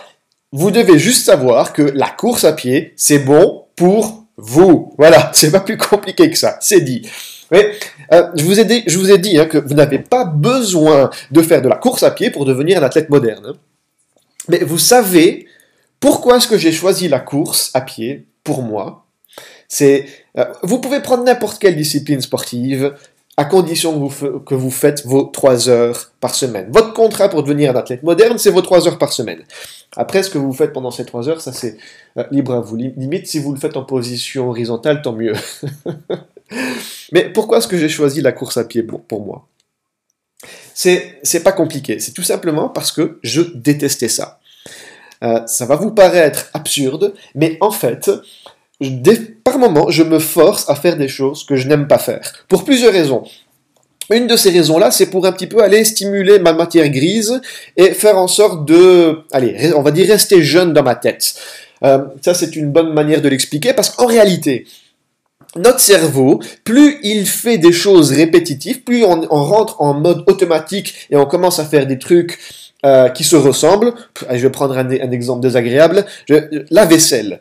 vous 0.52 0.70
devez 0.70 0.98
juste 0.98 1.24
savoir 1.24 1.72
que 1.72 1.82
la 1.82 2.08
course 2.08 2.44
à 2.44 2.52
pied, 2.52 2.92
c'est 2.96 3.20
bon 3.20 3.64
pour 3.76 4.24
vous. 4.36 4.94
Voilà, 4.98 5.30
c'est 5.34 5.50
pas 5.50 5.60
plus 5.60 5.76
compliqué 5.76 6.30
que 6.30 6.36
ça, 6.36 6.58
c'est 6.60 6.80
dit. 6.80 7.08
Euh, 7.52 8.30
je 8.34 8.44
vous 8.44 9.10
ai 9.10 9.18
dit, 9.18 9.38
hein, 9.38 9.46
que 9.46 9.58
vous 9.58 9.74
n'avez 9.74 9.98
pas 9.98 10.24
besoin 10.24 11.10
de 11.30 11.42
faire 11.42 11.62
de 11.62 11.68
la 11.68 11.76
course 11.76 12.02
à 12.02 12.10
pied 12.10 12.30
pour 12.30 12.44
devenir 12.44 12.78
un 12.78 12.82
athlète 12.82 13.10
moderne. 13.10 13.54
Mais 14.48 14.58
vous 14.58 14.78
savez 14.78 15.46
pourquoi 16.00 16.38
j'ai 16.38 16.72
choisi 16.72 17.08
la 17.08 17.20
course 17.20 17.70
à 17.72 17.80
pied 17.80 18.26
pour 18.42 18.62
moi? 18.62 19.03
C'est, 19.68 20.06
euh, 20.38 20.44
vous 20.62 20.80
pouvez 20.80 21.00
prendre 21.00 21.24
n'importe 21.24 21.60
quelle 21.60 21.76
discipline 21.76 22.20
sportive, 22.20 22.94
à 23.36 23.44
condition 23.44 24.08
que 24.46 24.54
vous, 24.54 24.70
faites 24.70 25.04
vos 25.04 25.24
3 25.24 25.68
heures 25.68 26.12
par 26.20 26.34
semaine. 26.34 26.68
Votre 26.70 26.92
contrat 26.92 27.28
pour 27.28 27.42
devenir 27.42 27.72
un 27.72 27.76
athlète 27.76 28.04
moderne, 28.04 28.38
c'est 28.38 28.50
vos 28.50 28.62
3 28.62 28.86
heures 28.86 28.98
par 28.98 29.12
semaine. 29.12 29.42
Après, 29.96 30.22
ce 30.22 30.30
que 30.30 30.38
vous 30.38 30.52
faites 30.52 30.72
pendant 30.72 30.92
ces 30.92 31.04
3 31.04 31.28
heures, 31.28 31.40
ça 31.40 31.52
c'est 31.52 31.76
euh, 32.16 32.24
libre 32.30 32.54
à 32.54 32.60
vous. 32.60 32.76
Limite, 32.76 33.26
si 33.26 33.40
vous 33.40 33.52
le 33.52 33.58
faites 33.58 33.76
en 33.76 33.82
position 33.82 34.50
horizontale, 34.50 35.02
tant 35.02 35.12
mieux. 35.12 35.34
Mais 37.12 37.28
pourquoi 37.30 37.58
est-ce 37.58 37.68
que 37.68 37.76
j'ai 37.76 37.88
choisi 37.88 38.20
la 38.20 38.30
course 38.30 38.56
à 38.56 38.64
pied 38.64 38.84
pour 38.84 39.24
moi? 39.24 39.48
C'est, 40.74 41.18
c'est 41.22 41.42
pas 41.42 41.52
compliqué. 41.52 41.98
C'est 41.98 42.12
tout 42.12 42.22
simplement 42.22 42.68
parce 42.68 42.92
que 42.92 43.18
je 43.22 43.40
détestais 43.40 44.08
ça. 44.08 44.40
Euh, 45.22 45.46
ça 45.46 45.64
va 45.66 45.76
vous 45.76 45.92
paraître 45.92 46.50
absurde, 46.52 47.14
mais 47.34 47.56
en 47.60 47.70
fait, 47.70 48.10
par 49.44 49.58
moment, 49.58 49.90
je 49.90 50.02
me 50.02 50.18
force 50.18 50.68
à 50.68 50.74
faire 50.74 50.96
des 50.96 51.08
choses 51.08 51.44
que 51.44 51.56
je 51.56 51.68
n'aime 51.68 51.86
pas 51.86 51.98
faire. 51.98 52.20
Pour 52.48 52.64
plusieurs 52.64 52.92
raisons. 52.92 53.24
Une 54.10 54.26
de 54.26 54.36
ces 54.36 54.50
raisons-là, 54.50 54.90
c'est 54.90 55.06
pour 55.06 55.24
un 55.26 55.32
petit 55.32 55.46
peu 55.46 55.62
aller 55.62 55.84
stimuler 55.84 56.38
ma 56.38 56.52
matière 56.52 56.88
grise 56.90 57.40
et 57.76 57.92
faire 57.92 58.18
en 58.18 58.28
sorte 58.28 58.66
de, 58.66 59.20
allez, 59.32 59.72
on 59.74 59.82
va 59.82 59.90
dire 59.90 60.08
rester 60.08 60.42
jeune 60.42 60.72
dans 60.72 60.82
ma 60.82 60.94
tête. 60.94 61.34
Euh, 61.84 61.98
ça, 62.20 62.34
c'est 62.34 62.56
une 62.56 62.70
bonne 62.70 62.92
manière 62.92 63.22
de 63.22 63.28
l'expliquer 63.28 63.72
parce 63.72 63.90
qu'en 63.90 64.06
réalité, 64.06 64.66
notre 65.56 65.80
cerveau, 65.80 66.40
plus 66.64 66.98
il 67.02 67.26
fait 67.26 67.58
des 67.58 67.72
choses 67.72 68.12
répétitives, 68.12 68.82
plus 68.82 69.04
on, 69.04 69.20
rentre 69.28 69.80
en 69.80 69.94
mode 69.94 70.24
automatique 70.26 71.06
et 71.10 71.16
on 71.16 71.26
commence 71.26 71.58
à 71.58 71.64
faire 71.64 71.86
des 71.86 71.98
trucs 71.98 72.38
euh, 72.84 73.08
qui 73.08 73.24
se 73.24 73.36
ressemblent. 73.36 73.94
Je 74.30 74.36
vais 74.36 74.50
prendre 74.50 74.76
un 74.76 74.90
exemple 74.90 75.40
désagréable. 75.40 76.04
la 76.70 76.84
vaisselle 76.84 77.40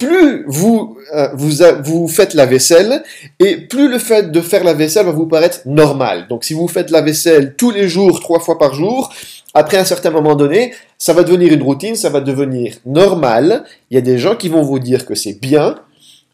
plus 0.00 0.44
vous, 0.48 0.96
euh, 1.14 1.28
vous, 1.34 2.08
faites 2.08 2.34
la 2.34 2.46
vaisselle, 2.46 3.04
et 3.38 3.56
plus 3.58 3.88
le 3.88 3.98
fait 3.98 4.32
de 4.32 4.40
faire 4.40 4.64
la 4.64 4.74
vaisselle 4.74 5.06
va 5.06 5.12
vous 5.12 5.26
paraître 5.26 5.60
normal. 5.66 6.26
Donc 6.28 6.42
si 6.42 6.54
vous 6.54 6.66
faites 6.66 6.90
la 6.90 7.02
vaisselle 7.02 7.54
tous 7.56 7.70
les 7.70 7.88
jours, 7.88 8.18
trois 8.18 8.40
fois 8.40 8.58
par 8.58 8.74
jour, 8.74 9.12
après 9.54 9.76
un 9.76 9.84
certain 9.84 10.10
moment 10.10 10.34
donné, 10.34 10.72
ça 10.98 11.12
va 11.12 11.22
devenir 11.22 11.52
une 11.52 11.62
routine, 11.62 11.94
ça 11.94 12.08
va 12.08 12.20
devenir 12.20 12.74
normal. 12.86 13.64
Il 13.90 13.94
y 13.94 13.98
a 13.98 14.00
des 14.00 14.18
gens 14.18 14.36
qui 14.36 14.48
vont 14.48 14.62
vous 14.62 14.78
dire 14.78 15.06
que 15.06 15.14
c'est 15.14 15.40
bien. 15.40 15.76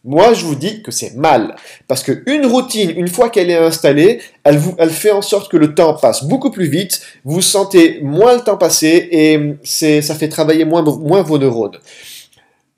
Moi, 0.04 0.34
je 0.34 0.44
vous 0.44 0.54
dis 0.54 0.82
que 0.82 0.92
c'est 0.92 1.16
mal. 1.16 1.56
Parce 1.88 2.04
qu'une 2.04 2.46
routine, 2.46 2.92
une 2.96 3.08
fois 3.08 3.28
qu'elle 3.28 3.50
est 3.50 3.56
installée, 3.56 4.20
elle, 4.44 4.60
fait 4.90 5.10
en 5.10 5.22
sorte 5.22 5.50
que 5.50 5.56
le 5.56 5.74
temps 5.74 5.94
passe 5.94 6.22
beaucoup 6.24 6.52
plus 6.52 6.68
vite, 6.68 7.00
vous 7.24 7.42
sentez 7.42 7.98
moins 8.02 8.36
le 8.36 8.42
temps 8.42 8.56
passer 8.56 9.08
et 9.10 9.56
ça 9.64 10.14
fait 10.14 10.28
travailler 10.28 10.64
moins 10.64 10.82
vos 10.82 11.38
neurones. 11.38 11.78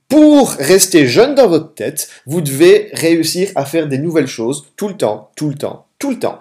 Pour 0.09 0.53
rester 0.53 1.07
jeune 1.07 1.35
dans 1.35 1.49
votre 1.49 1.75
tête, 1.75 2.09
vous 2.25 2.41
devez 2.41 2.89
réussir 2.95 3.51
à 3.57 3.67
faire 3.67 3.89
des 3.89 3.99
nouvelles 3.99 4.27
choses 4.27 4.65
tout 4.75 4.89
le 4.89 4.97
temps, 4.97 5.31
tout 5.37 5.51
le 5.51 5.55
temps, 5.55 5.85
tout 5.99 6.11
le 6.11 6.19
temps. 6.19 6.39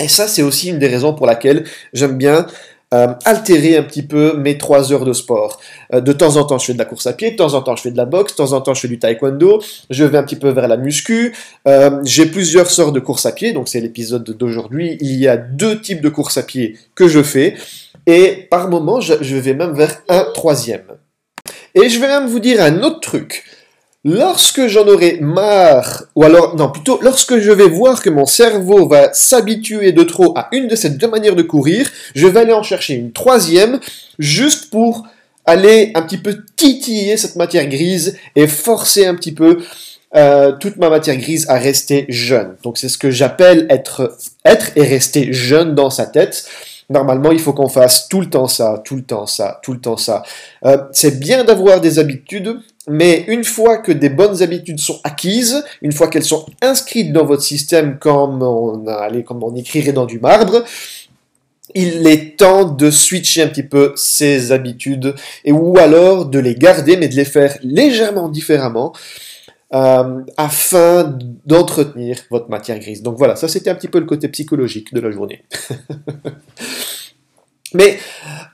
Et 0.00 0.08
ça, 0.08 0.28
c'est 0.28 0.42
aussi 0.42 0.68
une 0.68 0.78
des 0.78 0.88
raisons 0.88 1.14
pour 1.14 1.26
laquelle 1.26 1.64
j'aime 1.94 2.18
bien 2.18 2.46
euh, 2.92 3.14
altérer 3.24 3.78
un 3.78 3.82
petit 3.84 4.02
peu 4.02 4.36
mes 4.36 4.58
trois 4.58 4.92
heures 4.92 5.06
de 5.06 5.14
sport. 5.14 5.60
Euh, 5.94 6.02
de 6.02 6.12
temps 6.12 6.36
en 6.36 6.44
temps, 6.44 6.58
je 6.58 6.66
fais 6.66 6.72
de 6.74 6.78
la 6.78 6.84
course 6.84 7.06
à 7.06 7.14
pied, 7.14 7.30
de 7.30 7.36
temps 7.36 7.54
en 7.54 7.62
temps, 7.62 7.74
je 7.74 7.82
fais 7.82 7.90
de 7.90 7.96
la 7.96 8.04
boxe, 8.04 8.32
de 8.32 8.36
temps 8.36 8.52
en 8.52 8.60
temps, 8.60 8.74
je 8.74 8.82
fais 8.82 8.88
du 8.88 8.98
taekwondo, 8.98 9.62
je 9.88 10.04
vais 10.04 10.18
un 10.18 10.22
petit 10.22 10.36
peu 10.36 10.50
vers 10.50 10.68
la 10.68 10.76
muscu. 10.76 11.34
Euh, 11.66 12.02
j'ai 12.04 12.26
plusieurs 12.26 12.70
sortes 12.70 12.94
de 12.94 13.00
course 13.00 13.24
à 13.24 13.32
pied, 13.32 13.52
donc 13.54 13.68
c'est 13.68 13.80
l'épisode 13.80 14.24
d'aujourd'hui. 14.24 14.98
Il 15.00 15.16
y 15.16 15.26
a 15.26 15.38
deux 15.38 15.80
types 15.80 16.02
de 16.02 16.10
course 16.10 16.36
à 16.36 16.42
pied 16.42 16.76
que 16.94 17.08
je 17.08 17.22
fais, 17.22 17.56
et 18.06 18.46
par 18.50 18.68
moment, 18.68 19.00
je 19.00 19.36
vais 19.36 19.54
même 19.54 19.72
vers 19.72 20.02
un 20.10 20.26
troisième. 20.34 20.84
Et 21.74 21.88
je 21.88 21.98
vais 22.00 22.06
même 22.06 22.26
vous 22.26 22.40
dire 22.40 22.62
un 22.62 22.82
autre 22.82 23.00
truc. 23.00 23.44
Lorsque 24.04 24.66
j'en 24.66 24.86
aurai 24.86 25.18
marre, 25.20 26.04
ou 26.14 26.24
alors, 26.24 26.56
non, 26.56 26.70
plutôt, 26.70 26.98
lorsque 27.00 27.38
je 27.38 27.50
vais 27.50 27.68
voir 27.68 28.02
que 28.02 28.10
mon 28.10 28.26
cerveau 28.26 28.86
va 28.86 29.14
s'habituer 29.14 29.92
de 29.92 30.02
trop 30.02 30.36
à 30.36 30.48
une 30.52 30.68
de 30.68 30.76
ces 30.76 30.90
deux 30.90 31.08
manières 31.08 31.36
de 31.36 31.42
courir, 31.42 31.90
je 32.14 32.26
vais 32.26 32.40
aller 32.40 32.52
en 32.52 32.62
chercher 32.62 32.94
une 32.94 33.12
troisième, 33.12 33.80
juste 34.18 34.70
pour 34.70 35.06
aller 35.46 35.90
un 35.94 36.02
petit 36.02 36.18
peu 36.18 36.36
titiller 36.56 37.16
cette 37.16 37.36
matière 37.36 37.66
grise 37.66 38.18
et 38.36 38.46
forcer 38.46 39.06
un 39.06 39.14
petit 39.14 39.32
peu 39.32 39.58
euh, 40.16 40.52
toute 40.52 40.76
ma 40.76 40.90
matière 40.90 41.16
grise 41.16 41.46
à 41.48 41.58
rester 41.58 42.04
jeune. 42.08 42.56
Donc 42.62 42.78
c'est 42.78 42.88
ce 42.88 42.98
que 42.98 43.10
j'appelle 43.10 43.66
être, 43.70 44.16
être 44.44 44.70
et 44.76 44.82
rester 44.82 45.32
jeune 45.32 45.74
dans 45.74 45.90
sa 45.90 46.06
tête. 46.06 46.46
Normalement, 46.90 47.32
il 47.32 47.40
faut 47.40 47.52
qu'on 47.52 47.68
fasse 47.68 48.08
tout 48.08 48.20
le 48.20 48.28
temps 48.28 48.48
ça, 48.48 48.82
tout 48.84 48.96
le 48.96 49.02
temps 49.02 49.26
ça, 49.26 49.60
tout 49.62 49.72
le 49.72 49.80
temps 49.80 49.96
ça. 49.96 50.22
Euh, 50.64 50.76
c'est 50.92 51.18
bien 51.18 51.44
d'avoir 51.44 51.80
des 51.80 51.98
habitudes, 51.98 52.58
mais 52.88 53.24
une 53.28 53.44
fois 53.44 53.78
que 53.78 53.92
des 53.92 54.10
bonnes 54.10 54.42
habitudes 54.42 54.78
sont 54.78 55.00
acquises, 55.04 55.64
une 55.80 55.92
fois 55.92 56.08
qu'elles 56.08 56.24
sont 56.24 56.44
inscrites 56.60 57.12
dans 57.12 57.24
votre 57.24 57.42
système 57.42 57.98
comme 57.98 58.42
on, 58.42 59.54
écrirait 59.56 59.92
dans 59.92 60.04
du 60.04 60.18
marbre, 60.18 60.64
il 61.74 62.06
est 62.06 62.36
temps 62.36 62.64
de 62.64 62.90
switcher 62.90 63.42
un 63.42 63.48
petit 63.48 63.62
peu 63.62 63.92
ces 63.96 64.52
habitudes 64.52 65.14
et 65.44 65.52
ou 65.52 65.78
alors 65.78 66.26
de 66.26 66.38
les 66.38 66.54
garder 66.54 66.98
mais 66.98 67.08
de 67.08 67.16
les 67.16 67.24
faire 67.24 67.56
légèrement 67.62 68.28
différemment 68.28 68.92
euh, 69.72 70.20
afin 70.36 71.16
d'entretenir 71.46 72.18
votre 72.30 72.50
matière 72.50 72.78
grise. 72.78 73.02
Donc 73.02 73.16
voilà, 73.16 73.36
ça 73.36 73.48
c'était 73.48 73.70
un 73.70 73.74
petit 73.74 73.88
peu 73.88 73.98
le 73.98 74.06
côté 74.06 74.28
psychologique 74.28 74.92
de 74.92 75.00
la 75.00 75.10
journée. 75.10 75.44
Mais 77.74 77.98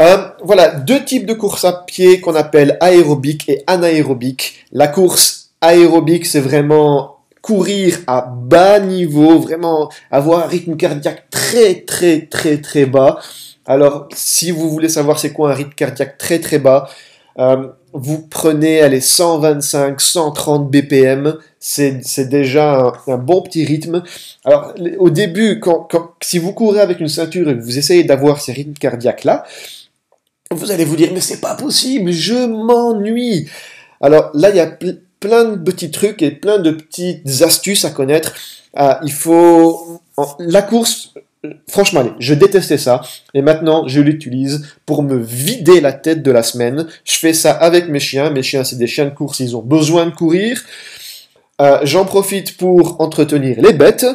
euh, 0.01 0.29
voilà, 0.43 0.71
deux 0.71 1.05
types 1.05 1.27
de 1.27 1.35
courses 1.35 1.67
à 1.67 1.73
pied 1.73 2.21
qu'on 2.21 2.35
appelle 2.35 2.79
aérobique 2.81 3.49
et 3.49 3.63
anaérobique. 3.67 4.65
La 4.73 4.89
course 4.89 5.51
aérobique, 5.61 6.25
c'est 6.25 6.41
vraiment 6.41 7.19
courir 7.43 7.99
à 8.07 8.23
bas 8.23 8.81
niveau, 8.81 9.39
vraiment 9.39 9.91
avoir 10.11 10.45
un 10.45 10.47
rythme 10.47 10.77
cardiaque 10.77 11.29
très 11.31 11.83
très 11.83 12.27
très 12.27 12.61
très 12.61 12.87
bas. 12.87 13.19
Alors, 13.67 14.09
si 14.15 14.51
vous 14.51 14.71
voulez 14.71 14.89
savoir 14.89 15.19
c'est 15.19 15.33
quoi 15.33 15.53
un 15.53 15.55
rythme 15.55 15.73
cardiaque 15.73 16.17
très 16.17 16.39
très 16.39 16.59
bas, 16.59 16.89
euh, 17.39 17.69
vous 17.93 18.19
prenez 18.19 18.89
les 18.89 19.01
125, 19.01 20.01
130 20.01 20.71
BPM, 20.71 21.37
c'est 21.59 22.29
déjà 22.29 22.93
un, 23.07 23.19
bon 23.19 23.43
petit 23.43 23.65
rythme. 23.65 24.03
Alors, 24.45 24.75
au 24.99 25.11
début, 25.11 25.61
quand, 25.61 25.89
si 26.23 26.39
vous 26.39 26.53
courez 26.53 26.81
avec 26.81 27.01
une 27.01 27.09
ceinture 27.09 27.49
et 27.49 27.57
que 27.57 27.61
vous 27.61 27.79
essayez 27.79 28.05
d'avoir 28.05 28.41
ces 28.41 28.53
rythmes 28.53 28.75
cardiaques-là, 28.75 29.45
vous 30.53 30.71
allez 30.71 30.85
vous 30.85 30.97
dire, 30.97 31.11
mais 31.13 31.21
c'est 31.21 31.41
pas 31.41 31.55
possible, 31.55 32.11
je 32.11 32.47
m'ennuie. 32.47 33.49
Alors 34.01 34.31
là, 34.35 34.51
il 34.51 34.57
y 34.57 34.61
a 34.61 34.77
plein 35.21 35.45
de 35.45 35.57
petits 35.57 35.91
trucs 35.91 36.23
et 36.23 36.31
plein 36.31 36.59
de 36.59 36.71
petites 36.71 37.43
astuces 37.43 37.85
à 37.85 37.91
connaître. 37.91 38.35
Euh, 38.79 38.95
il 39.05 39.13
faut... 39.13 40.01
La 40.39 40.63
course, 40.63 41.15
Franchement, 41.69 42.01
allez, 42.01 42.13
je 42.19 42.35
détestais 42.35 42.79
ça. 42.79 43.01
Et 43.33 43.41
maintenant, 43.41 43.89
je 43.89 44.01
l'utilise 44.01 44.67
pour 44.85 45.03
me 45.03 45.17
vider 45.17 45.81
la 45.81 45.93
tête 45.93 46.23
de 46.23 46.31
la 46.31 46.43
semaine. 46.43 46.87
Je 47.05 47.17
fais 47.17 47.33
ça 47.33 47.53
avec 47.53 47.89
mes 47.89 48.01
chiens. 48.01 48.31
Mes 48.31 48.43
chiens, 48.43 48.65
c'est 48.65 48.77
des 48.77 48.87
chiens 48.87 49.07
de 49.07 49.15
course, 49.15 49.41
ils 49.41 49.57
ont 49.57 49.63
besoin 49.63 50.07
de 50.07 50.15
courir. 50.15 50.63
Euh, 51.61 51.79
j'en 51.85 52.05
profite 52.05 52.57
pour 52.57 53.01
entretenir 53.01 53.61
les 53.61 53.73
bêtes. 53.73 54.07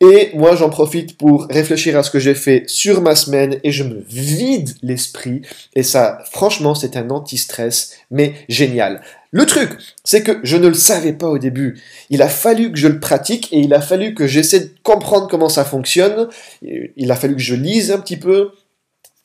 Et 0.00 0.30
moi, 0.34 0.56
j'en 0.56 0.68
profite 0.68 1.16
pour 1.16 1.46
réfléchir 1.48 1.96
à 1.96 2.02
ce 2.02 2.10
que 2.10 2.18
j'ai 2.18 2.34
fait 2.34 2.64
sur 2.66 3.02
ma 3.02 3.14
semaine 3.14 3.60
et 3.62 3.70
je 3.70 3.84
me 3.84 4.04
vide 4.08 4.70
l'esprit. 4.82 5.42
Et 5.76 5.84
ça, 5.84 6.18
franchement, 6.32 6.74
c'est 6.74 6.96
un 6.96 7.08
anti-stress, 7.10 7.96
mais 8.10 8.34
génial. 8.48 9.00
Le 9.34 9.46
truc, 9.46 9.70
c'est 10.04 10.22
que 10.22 10.40
je 10.42 10.58
ne 10.58 10.68
le 10.68 10.74
savais 10.74 11.14
pas 11.14 11.28
au 11.28 11.38
début. 11.38 11.80
Il 12.10 12.20
a 12.20 12.28
fallu 12.28 12.70
que 12.70 12.78
je 12.78 12.86
le 12.86 13.00
pratique 13.00 13.50
et 13.50 13.60
il 13.60 13.72
a 13.72 13.80
fallu 13.80 14.14
que 14.14 14.26
j'essaie 14.26 14.60
de 14.60 14.70
comprendre 14.82 15.26
comment 15.26 15.48
ça 15.48 15.64
fonctionne. 15.64 16.28
Il 16.60 17.10
a 17.10 17.16
fallu 17.16 17.36
que 17.36 17.40
je 17.40 17.54
lise 17.54 17.90
un 17.90 17.98
petit 17.98 18.18
peu. 18.18 18.50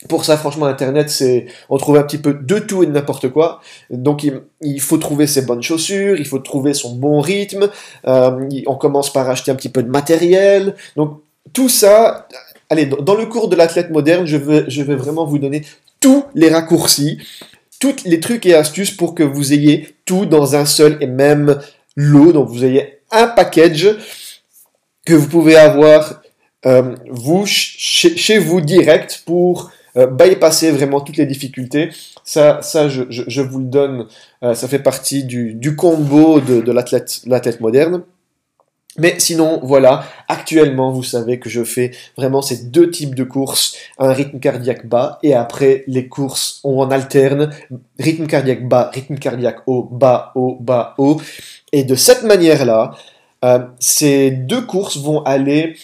Pour 0.07 0.23
ça, 0.23 0.37
franchement, 0.37 0.67
Internet, 0.67 1.09
c'est, 1.09 1.47
on 1.69 1.77
trouve 1.77 1.97
un 1.97 2.03
petit 2.03 2.19
peu 2.19 2.33
de 2.33 2.59
tout 2.59 2.83
et 2.83 2.85
de 2.85 2.91
n'importe 2.91 3.29
quoi. 3.29 3.59
Donc, 3.89 4.25
il, 4.61 4.79
faut 4.79 4.97
trouver 4.97 5.27
ses 5.27 5.41
bonnes 5.41 5.63
chaussures, 5.63 6.17
il 6.17 6.25
faut 6.25 6.39
trouver 6.39 6.73
son 6.73 6.95
bon 6.95 7.19
rythme. 7.19 7.69
Euh, 8.07 8.47
on 8.67 8.75
commence 8.75 9.11
par 9.11 9.29
acheter 9.29 9.51
un 9.51 9.55
petit 9.55 9.69
peu 9.69 9.83
de 9.83 9.89
matériel. 9.89 10.75
Donc, 10.95 11.19
tout 11.51 11.67
ça, 11.67 12.29
allez, 12.69 12.85
dans 12.85 13.15
le 13.15 13.25
cours 13.25 13.49
de 13.49 13.57
l'athlète 13.57 13.89
moderne, 13.89 14.25
je 14.25 14.37
je 14.67 14.81
vais 14.83 14.95
vraiment 14.95 15.25
vous 15.25 15.39
donner 15.39 15.63
tous 15.99 16.25
les 16.35 16.49
raccourcis, 16.49 17.17
tous 17.79 18.03
les 18.05 18.19
trucs 18.19 18.45
et 18.45 18.55
astuces 18.55 18.91
pour 18.91 19.15
que 19.15 19.23
vous 19.23 19.53
ayez 19.53 19.95
tout 20.05 20.25
dans 20.25 20.55
un 20.55 20.65
seul 20.65 20.97
et 21.01 21.07
même 21.07 21.59
lot. 21.95 22.31
Donc, 22.31 22.49
vous 22.49 22.65
ayez 22.65 22.99
un 23.11 23.27
package 23.27 23.95
que 25.05 25.13
vous 25.13 25.27
pouvez 25.27 25.55
avoir 25.55 26.21
euh, 26.65 26.95
chez, 27.45 28.39
vous 28.39 28.61
direct 28.61 29.23
pour 29.25 29.71
euh, 29.95 30.07
bypasser 30.07 30.71
vraiment 30.71 31.01
toutes 31.01 31.17
les 31.17 31.25
difficultés. 31.25 31.91
Ça, 32.23 32.61
ça 32.61 32.89
je, 32.89 33.41
vous 33.41 33.59
le 33.59 33.65
donne, 33.65 34.07
euh, 34.43 34.53
ça 34.53 34.67
fait 34.67 34.79
partie 34.79 35.23
du, 35.23 35.53
du 35.53 35.75
combo 35.75 36.41
de, 36.41 36.61
de 36.61 36.71
l'athlète 36.71 37.61
moderne. 37.61 38.03
Mais 38.97 39.19
sinon, 39.19 39.59
voilà, 39.63 40.05
actuellement, 40.27 40.91
vous 40.91 41.03
savez 41.03 41.39
que 41.39 41.49
je 41.49 41.63
fais 41.63 41.91
vraiment 42.17 42.41
ces 42.41 42.65
deux 42.65 42.89
types 42.89 43.13
de 43.13 43.23
courses, 43.23 43.75
un 43.99 44.11
rythme 44.11 44.39
cardiaque 44.39 44.87
bas, 44.87 45.19
et 45.21 45.33
après, 45.33 45.83
les 45.87 46.07
courses, 46.07 46.59
on 46.63 46.89
alterne, 46.89 47.51
rythme 47.99 48.27
cardiaque 48.27 48.67
bas, 48.67 48.89
rythme 48.93 49.17
cardiaque 49.17 49.59
haut, 49.67 49.83
bas, 49.83 50.31
haut, 50.35 50.57
bas, 50.59 50.95
haut. 50.97 51.21
Et 51.71 51.83
de 51.83 51.95
cette 51.95 52.23
manière-là, 52.23 52.95
euh, 53.45 53.59
ces 53.79 54.31
deux 54.31 54.65
courses 54.65 54.97
vont 54.97 55.21
aller 55.23 55.75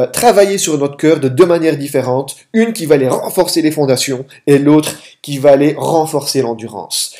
euh, 0.00 0.06
travailler 0.06 0.56
sur 0.56 0.78
notre 0.78 0.96
cœur 0.96 1.20
de 1.20 1.28
deux 1.28 1.44
manières 1.44 1.76
différentes. 1.76 2.36
Une 2.52 2.72
qui 2.72 2.86
va 2.86 2.94
aller 2.94 3.08
renforcer 3.08 3.60
les 3.60 3.70
fondations 3.70 4.24
et 4.46 4.58
l'autre 4.58 4.94
qui 5.20 5.38
va 5.38 5.50
aller 5.50 5.74
renforcer 5.76 6.40
l'endurance. 6.42 7.14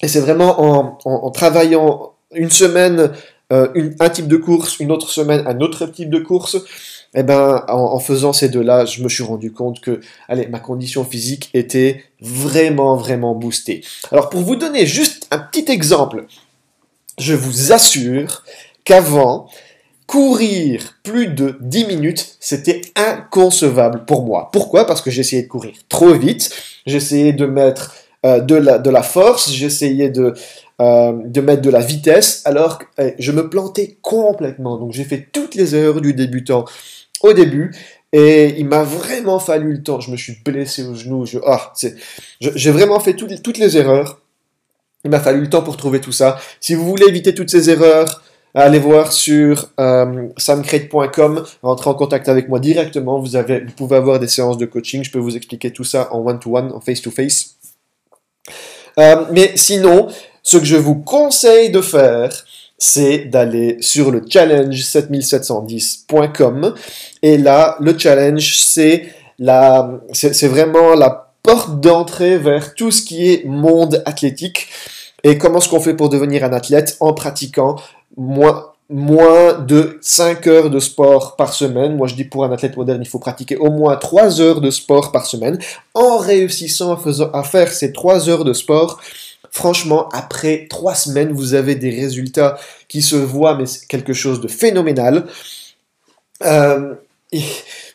Et 0.00 0.08
c'est 0.08 0.20
vraiment 0.20 0.96
en, 1.04 1.30
travaillant 1.30 2.12
une 2.32 2.50
semaine 2.50 3.12
euh, 3.52 3.90
un 4.00 4.08
type 4.08 4.28
de 4.28 4.36
course, 4.36 4.80
une 4.80 4.90
autre 4.90 5.10
semaine 5.10 5.44
un 5.46 5.60
autre 5.60 5.86
type 5.86 6.10
de 6.10 6.18
course, 6.18 6.56
eh 7.14 7.22
ben, 7.22 7.64
en, 7.68 7.98
faisant 7.98 8.32
ces 8.32 8.48
deux-là, 8.48 8.84
je 8.84 9.02
me 9.02 9.08
suis 9.08 9.22
rendu 9.22 9.52
compte 9.52 9.80
que 9.80 10.00
ma 10.28 10.58
condition 10.58 11.04
physique 11.04 11.50
était 11.54 12.04
vraiment, 12.20 12.96
vraiment 12.96 13.34
boostée. 13.34 13.82
Alors 14.10 14.28
pour 14.28 14.42
vous 14.42 14.56
donner 14.56 14.84
juste 14.84 15.26
un 15.30 15.38
petit 15.38 15.70
exemple, 15.70 16.26
je 17.18 17.34
vous 17.34 17.72
assure 17.72 18.44
qu'avant, 18.84 19.48
courir 20.06 20.94
plus 21.02 21.28
de 21.28 21.56
10 21.60 21.86
minutes, 21.86 22.36
c'était 22.40 22.80
inconcevable 22.94 24.04
pour 24.04 24.24
moi. 24.24 24.50
Pourquoi? 24.52 24.86
Parce 24.86 25.02
que 25.02 25.10
j'essayais 25.10 25.42
de 25.42 25.48
courir 25.48 25.74
trop 25.88 26.12
vite, 26.12 26.54
j'essayais 26.86 27.32
de 27.32 27.46
mettre 27.46 27.94
euh, 28.24 28.40
de, 28.40 28.54
la, 28.54 28.78
de 28.78 28.90
la 28.90 29.02
force, 29.02 29.52
j'essayais 29.52 30.10
de, 30.10 30.34
euh, 30.80 31.12
de 31.24 31.40
mettre 31.40 31.62
de 31.62 31.70
la 31.70 31.80
vitesse, 31.80 32.42
alors 32.44 32.78
que 32.78 32.84
eh, 32.98 33.14
je 33.18 33.32
me 33.32 33.48
plantais 33.48 33.98
complètement. 34.02 34.78
Donc 34.78 34.92
j'ai 34.92 35.04
fait 35.04 35.28
toutes 35.32 35.54
les 35.54 35.74
erreurs 35.74 36.00
du 36.00 36.14
débutant 36.14 36.64
au 37.20 37.32
début. 37.32 37.72
Et 38.12 38.54
il 38.58 38.66
m'a 38.66 38.82
vraiment 38.82 39.38
fallu 39.38 39.72
le 39.72 39.82
temps. 39.82 40.00
Je 40.00 40.10
me 40.10 40.16
suis 40.16 40.36
blessé 40.44 40.84
au 40.86 40.94
genou. 40.94 41.26
Je, 41.26 41.38
ah, 41.44 41.72
j'ai 42.40 42.70
vraiment 42.70 43.00
fait 43.00 43.14
toutes 43.14 43.58
les 43.58 43.76
erreurs. 43.76 44.20
Il 45.04 45.10
m'a 45.10 45.20
fallu 45.20 45.40
le 45.40 45.50
temps 45.50 45.62
pour 45.62 45.76
trouver 45.76 46.00
tout 46.00 46.12
ça. 46.12 46.38
Si 46.60 46.74
vous 46.74 46.84
voulez 46.84 47.06
éviter 47.08 47.34
toutes 47.34 47.50
ces 47.50 47.68
erreurs, 47.68 48.22
allez 48.54 48.78
voir 48.78 49.12
sur 49.12 49.70
euh, 49.78 50.28
samcrate.com, 50.36 51.44
rentrez 51.62 51.90
en 51.90 51.94
contact 51.94 52.28
avec 52.28 52.48
moi 52.48 52.58
directement. 52.58 53.18
Vous, 53.18 53.36
avez, 53.36 53.60
vous 53.60 53.72
pouvez 53.72 53.96
avoir 53.96 54.18
des 54.18 54.28
séances 54.28 54.58
de 54.58 54.66
coaching. 54.66 55.04
Je 55.04 55.10
peux 55.10 55.18
vous 55.18 55.36
expliquer 55.36 55.70
tout 55.70 55.84
ça 55.84 56.08
en 56.12 56.26
one-to-one, 56.26 56.72
en 56.72 56.80
face-to-face. 56.80 57.55
Euh, 58.98 59.24
mais 59.30 59.52
sinon, 59.56 60.08
ce 60.42 60.56
que 60.56 60.64
je 60.64 60.76
vous 60.76 60.96
conseille 60.96 61.70
de 61.70 61.80
faire, 61.80 62.30
c'est 62.78 63.18
d'aller 63.26 63.78
sur 63.80 64.10
le 64.10 64.22
challenge 64.28 64.76
7710.com. 64.82 66.74
Et 67.22 67.38
là, 67.38 67.76
le 67.80 67.98
challenge, 67.98 68.58
c'est 68.58 69.06
la, 69.38 69.90
c'est 70.12 70.48
vraiment 70.48 70.94
la 70.94 71.32
porte 71.42 71.80
d'entrée 71.80 72.38
vers 72.38 72.74
tout 72.74 72.90
ce 72.90 73.02
qui 73.02 73.32
est 73.32 73.44
monde 73.44 74.02
athlétique. 74.04 74.68
Et 75.22 75.38
comment 75.38 75.58
est-ce 75.58 75.68
qu'on 75.68 75.80
fait 75.80 75.94
pour 75.94 76.08
devenir 76.08 76.44
un 76.44 76.52
athlète 76.52 76.96
en 77.00 77.12
pratiquant 77.12 77.76
moins, 78.16 78.72
moins 78.88 79.54
de 79.54 79.98
5 80.00 80.46
heures 80.46 80.70
de 80.70 80.78
sport 80.78 81.36
par 81.36 81.52
semaine. 81.52 81.96
Moi, 81.96 82.06
je 82.06 82.14
dis 82.14 82.24
pour 82.24 82.44
un 82.44 82.52
athlète 82.52 82.76
moderne, 82.76 83.00
il 83.02 83.08
faut 83.08 83.18
pratiquer 83.18 83.56
au 83.56 83.70
moins 83.70 83.96
3 83.96 84.40
heures 84.40 84.60
de 84.60 84.70
sport 84.70 85.12
par 85.12 85.26
semaine. 85.26 85.58
En 85.94 86.18
réussissant 86.18 86.96
à, 87.32 87.42
faire 87.42 87.72
ces 87.72 87.92
3 87.92 88.28
heures 88.28 88.44
de 88.44 88.52
sport, 88.52 89.00
franchement, 89.50 90.08
après 90.10 90.66
3 90.70 90.94
semaines, 90.94 91.32
vous 91.32 91.54
avez 91.54 91.74
des 91.74 91.90
résultats 91.90 92.58
qui 92.88 93.02
se 93.02 93.16
voient, 93.16 93.56
mais 93.56 93.66
c'est 93.66 93.86
quelque 93.86 94.12
chose 94.12 94.40
de 94.40 94.48
phénoménal. 94.48 95.26
Euh, 96.44 96.94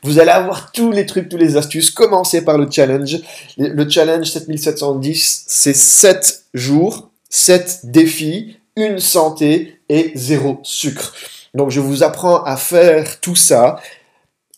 vous 0.04 0.20
allez 0.20 0.32
avoir 0.32 0.72
tous 0.74 0.92
les 0.92 1.06
trucs, 1.06 1.30
tous 1.30 1.38
les 1.38 1.56
astuces. 1.56 1.90
Commencez 1.90 2.44
par 2.44 2.58
le 2.58 2.70
challenge. 2.70 3.18
Le 3.58 3.90
challenge 3.90 4.30
7710, 4.30 5.46
c'est 5.48 5.74
7 5.74 6.44
jours, 6.54 7.12
7 7.30 7.82
défis, 7.86 8.58
une 8.76 9.00
santé 9.00 9.80
et 9.90 10.12
zéro 10.16 10.60
sucre. 10.64 11.14
Donc 11.54 11.70
je 11.70 11.80
vous 11.80 12.04
apprends 12.04 12.44
à 12.44 12.58
faire 12.58 13.20
tout 13.20 13.36
ça. 13.36 13.80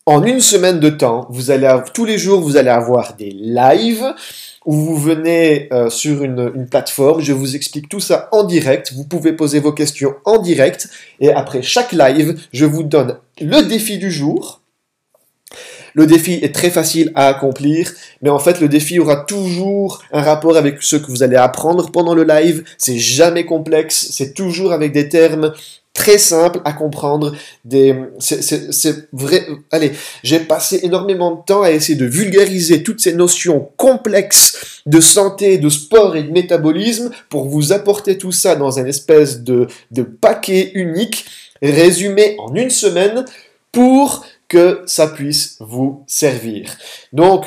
En 0.05 0.23
une 0.23 0.41
semaine 0.41 0.79
de 0.79 0.89
temps, 0.89 1.27
vous 1.29 1.49
allez 1.49 1.73
tous 1.93 2.03
les 2.03 2.17
jours, 2.17 2.41
vous 2.41 2.57
allez 2.57 2.69
avoir 2.69 3.15
des 3.15 3.31
lives 3.31 4.13
où 4.65 4.73
vous 4.73 4.97
venez 4.97 5.69
euh, 5.71 5.89
sur 5.89 6.23
une, 6.23 6.51
une, 6.55 6.67
plateforme, 6.67 7.21
je 7.21 7.33
vous 7.33 7.55
explique 7.55 7.89
tout 7.89 7.99
ça 7.99 8.29
en 8.31 8.43
direct, 8.43 8.93
vous 8.93 9.05
pouvez 9.05 9.33
poser 9.33 9.59
vos 9.59 9.73
questions 9.73 10.15
en 10.25 10.39
direct, 10.39 10.89
et 11.19 11.31
après 11.31 11.61
chaque 11.61 11.91
live, 11.91 12.39
je 12.53 12.65
vous 12.65 12.83
donne 12.83 13.17
le 13.41 13.61
défi 13.61 13.97
du 13.97 14.11
jour. 14.11 14.62
Le 15.93 16.07
défi 16.07 16.33
est 16.41 16.53
très 16.53 16.69
facile 16.69 17.11
à 17.15 17.27
accomplir, 17.27 17.91
mais 18.21 18.29
en 18.29 18.39
fait 18.39 18.59
le 18.59 18.67
défi 18.67 18.99
aura 18.99 19.17
toujours 19.17 20.03
un 20.11 20.21
rapport 20.21 20.57
avec 20.57 20.81
ce 20.81 20.95
que 20.95 21.11
vous 21.11 21.23
allez 21.23 21.35
apprendre 21.35 21.91
pendant 21.91 22.15
le 22.15 22.23
live. 22.23 22.63
C'est 22.77 22.97
jamais 22.97 23.45
complexe, 23.45 24.07
c'est 24.11 24.33
toujours 24.33 24.73
avec 24.73 24.91
des 24.91 25.09
termes 25.09 25.53
très 25.93 26.17
simples 26.17 26.59
à 26.65 26.73
comprendre. 26.73 27.33
Des, 27.63 27.95
c'est 28.19 29.07
vrai. 29.13 29.47
Allez, 29.71 29.91
j'ai 30.23 30.39
passé 30.39 30.79
énormément 30.83 31.35
de 31.35 31.45
temps 31.45 31.61
à 31.61 31.71
essayer 31.71 31.97
de 31.97 32.05
vulgariser 32.05 32.83
toutes 32.83 32.99
ces 32.99 33.13
notions 33.13 33.69
complexes 33.77 34.81
de 34.85 34.99
santé, 34.99 35.59
de 35.59 35.69
sport 35.69 36.15
et 36.15 36.23
de 36.23 36.31
métabolisme 36.31 37.11
pour 37.29 37.47
vous 37.47 37.71
apporter 37.71 38.17
tout 38.17 38.31
ça 38.31 38.55
dans 38.55 38.79
un 38.79 38.85
espèce 38.85 39.41
de, 39.41 39.67
de 39.91 40.01
paquet 40.01 40.71
unique 40.73 41.25
résumé 41.61 42.35
en 42.39 42.53
une 42.55 42.71
semaine 42.71 43.25
pour 43.71 44.25
que 44.53 44.83
ça 44.85 45.07
puisse 45.07 45.57
vous 45.59 46.03
servir. 46.05 46.77
Donc, 47.11 47.45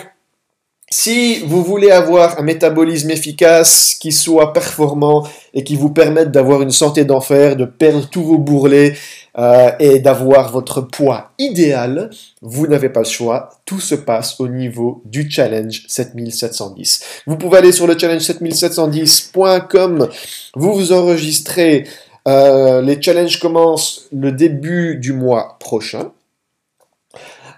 si 0.90 1.38
vous 1.40 1.62
voulez 1.62 1.92
avoir 1.92 2.38
un 2.40 2.42
métabolisme 2.42 3.10
efficace 3.10 3.96
qui 4.00 4.10
soit 4.10 4.52
performant 4.52 5.25
et 5.54 5.62
qui 5.62 5.76
vous 5.76 5.90
permette 5.90 6.32
d'avoir 6.32 6.62
une 6.62 6.72
santé 6.72 7.04
d'enfer, 7.04 7.54
de 7.54 7.64
perdre 7.64 8.08
tous 8.08 8.25
vos 8.25 8.38
bourrelets 8.38 8.94
euh, 9.38 9.70
et 9.78 10.00
d'avoir 10.00 10.50
votre 10.50 10.80
poids 10.80 11.30
idéal, 11.38 12.10
vous 12.42 12.66
n'avez 12.66 12.88
pas 12.88 13.00
le 13.00 13.06
choix. 13.06 13.50
Tout 13.64 13.80
se 13.80 13.94
passe 13.94 14.40
au 14.40 14.48
niveau 14.48 15.02
du 15.04 15.30
challenge 15.30 15.84
7710. 15.86 17.22
Vous 17.26 17.36
pouvez 17.36 17.58
aller 17.58 17.72
sur 17.72 17.86
le 17.86 17.96
challenge 17.96 18.22
7710.com, 18.22 20.08
vous 20.56 20.75
vous 20.75 20.92
enregistrez. 20.92 21.84
Euh, 22.26 22.82
les 22.82 23.00
challenges 23.00 23.38
commencent 23.38 24.08
le 24.12 24.32
début 24.32 24.96
du 24.96 25.12
mois 25.12 25.56
prochain. 25.60 26.10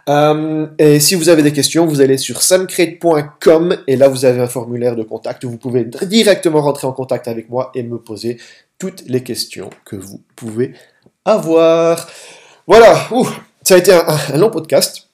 Euh, 0.09 0.67
et 0.79 1.00
si 1.00 1.15
vous 1.15 1.29
avez 1.29 1.43
des 1.43 1.53
questions, 1.53 1.87
vous 1.87 2.00
allez 2.00 2.17
sur 2.17 2.43
samcrate.com 2.43 3.77
et 3.87 3.97
là 3.97 4.09
vous 4.09 4.25
avez 4.25 4.41
un 4.41 4.47
formulaire 4.47 4.97
de 4.97 5.03
contact. 5.03 5.45
Vous 5.45 5.59
pouvez 5.59 5.85
directement 5.85 6.62
rentrer 6.62 6.87
en 6.87 6.93
contact 6.93 7.29
avec 7.29 7.50
moi 7.50 7.71
et 7.75 7.83
me 7.83 7.99
poser 7.99 8.38
toutes 8.79 9.03
les 9.07 9.23
questions 9.23 9.71
que 9.85 9.97
vous 9.97 10.23
pouvez 10.37 10.73
avoir. 11.25 12.09
Voilà, 12.67 13.09
ça 13.62 13.75
a 13.75 13.79
été 13.79 13.93
un, 13.93 14.37
long 14.37 14.50
podcast. 14.50 15.05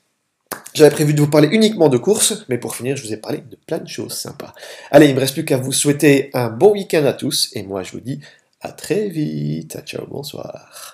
J'avais 0.75 0.91
prévu 0.91 1.15
de 1.15 1.21
vous 1.21 1.31
parler 1.31 1.49
uniquement 1.53 1.89
de 1.89 1.99
courses, 1.99 2.45
mais 2.49 2.59
pour 2.59 2.75
finir, 2.75 2.97
je 2.97 3.05
vous 3.05 3.13
ai 3.13 3.17
parlé 3.17 3.39
de 3.39 3.57
plein 3.67 3.79
de 3.79 3.89
choses 3.89 4.13
sympas. 4.13 4.53
Allez, 4.91 5.07
il 5.07 5.11
ne 5.11 5.15
me 5.15 5.21
reste 5.21 5.35
plus 5.35 5.45
qu'à 5.45 5.57
vous 5.57 5.73
souhaiter 5.73 6.31
un 6.35 6.49
bon 6.49 6.73
week-end 6.73 7.05
à 7.05 7.13
tous, 7.13 7.51
et 7.55 7.63
moi 7.63 7.83
je 7.83 7.93
vous 7.93 8.01
dis 8.01 8.21
à 8.61 8.73
très 8.73 9.09
vite. 9.09 9.79
Ciao, 9.87 10.07
bonsoir. 10.07 10.94